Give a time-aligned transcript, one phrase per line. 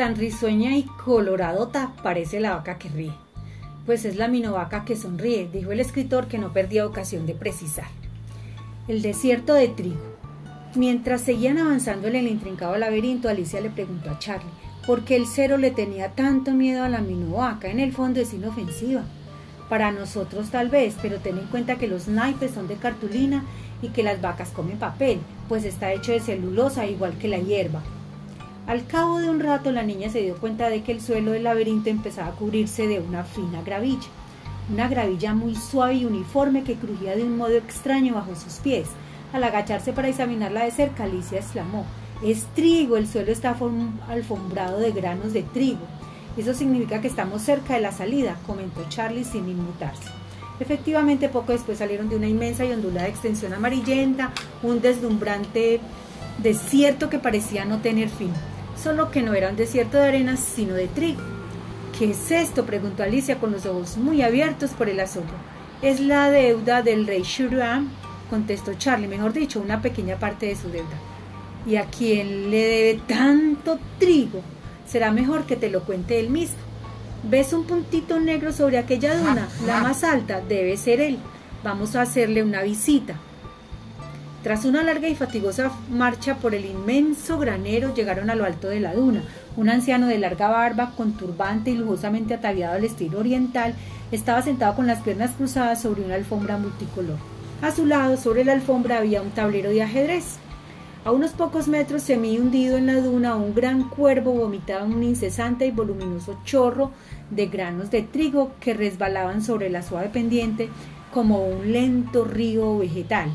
[0.00, 3.12] Tan risueña y coloradota parece la vaca que ríe.
[3.84, 7.84] Pues es la minovaca que sonríe, dijo el escritor que no perdía ocasión de precisar.
[8.88, 10.00] El desierto de trigo.
[10.74, 14.48] Mientras seguían avanzando en el intrincado laberinto, Alicia le preguntó a Charlie
[14.86, 17.68] por qué el cero le tenía tanto miedo a la minovaca.
[17.68, 19.02] En el fondo es inofensiva.
[19.68, 23.44] Para nosotros tal vez, pero ten en cuenta que los naipes son de cartulina
[23.82, 27.82] y que las vacas comen papel, pues está hecho de celulosa igual que la hierba.
[28.66, 31.44] Al cabo de un rato la niña se dio cuenta de que el suelo del
[31.44, 34.08] laberinto empezaba a cubrirse de una fina gravilla,
[34.72, 38.88] una gravilla muy suave y uniforme que crujía de un modo extraño bajo sus pies.
[39.32, 41.84] Al agacharse para examinarla de cerca, Alicia exclamó,
[42.22, 43.56] es trigo, el suelo está
[44.08, 45.86] alfombrado de granos de trigo.
[46.36, 50.10] Eso significa que estamos cerca de la salida, comentó Charlie sin inmutarse.
[50.60, 55.80] Efectivamente, poco después salieron de una inmensa y ondulada extensión amarillenta, un deslumbrante
[56.38, 58.32] desierto que parecía no tener fin,
[58.82, 61.20] solo que no era un desierto de arenas, sino de trigo.
[61.98, 62.64] ¿Qué es esto?
[62.64, 65.34] preguntó Alicia con los ojos muy abiertos por el asombro.
[65.82, 67.88] Es la deuda del rey Shuram,
[68.30, 70.96] contestó Charlie, mejor dicho, una pequeña parte de su deuda.
[71.66, 74.40] ¿Y a quién le debe tanto trigo?
[74.86, 76.56] Será mejor que te lo cuente él mismo.
[77.22, 79.46] ¿Ves un puntito negro sobre aquella duna?
[79.66, 81.18] La más alta debe ser él.
[81.62, 83.16] Vamos a hacerle una visita.
[84.42, 88.80] Tras una larga y fatigosa marcha por el inmenso granero, llegaron a lo alto de
[88.80, 89.22] la duna.
[89.58, 93.74] Un anciano de larga barba, con turbante y lujosamente ataviado al estilo oriental,
[94.12, 97.18] estaba sentado con las piernas cruzadas sobre una alfombra multicolor.
[97.60, 100.38] A su lado, sobre la alfombra, había un tablero de ajedrez.
[101.04, 105.66] A unos pocos metros, semi hundido en la duna, un gran cuervo vomitaba un incesante
[105.66, 106.92] y voluminoso chorro
[107.30, 110.70] de granos de trigo que resbalaban sobre la suave pendiente
[111.12, 113.30] como un lento río vegetal.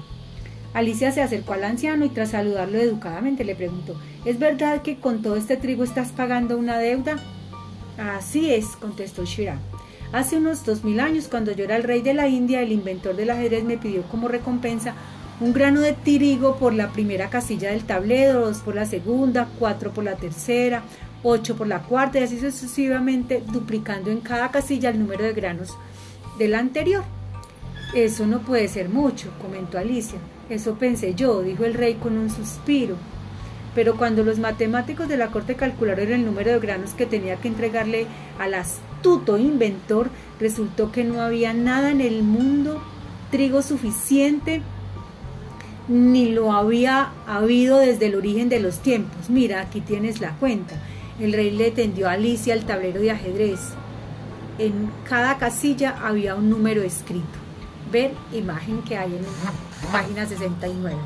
[0.75, 3.95] Alicia se acercó al anciano y tras saludarlo educadamente le preguntó,
[4.25, 7.15] ¿es verdad que con todo este trigo estás pagando una deuda?
[7.97, 9.57] Así es, contestó Shiran.
[10.11, 13.15] Hace unos dos mil años, cuando yo era el rey de la India, el inventor
[13.15, 14.95] del ajedrez me pidió como recompensa
[15.39, 19.91] un grano de trigo por la primera casilla del tablero, dos por la segunda, cuatro
[19.91, 20.83] por la tercera,
[21.23, 25.77] ocho por la cuarta y así sucesivamente, duplicando en cada casilla el número de granos
[26.37, 27.05] del anterior.
[27.93, 30.19] Eso no puede ser mucho, comentó Alicia.
[30.49, 32.95] Eso pensé yo, dijo el rey con un suspiro.
[33.73, 37.47] Pero cuando los matemáticos de la corte calcularon el número de granos que tenía que
[37.47, 38.05] entregarle
[38.39, 42.81] al astuto inventor, resultó que no había nada en el mundo
[43.31, 44.61] trigo suficiente
[45.87, 49.29] ni lo había habido desde el origen de los tiempos.
[49.29, 50.75] Mira, aquí tienes la cuenta.
[51.19, 53.59] El rey le tendió a Alicia el tablero de ajedrez.
[54.57, 57.44] En cada casilla había un número escrito
[57.95, 59.25] ver imagen que hay en
[59.89, 60.97] página 69.